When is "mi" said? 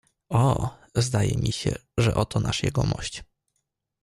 1.37-1.51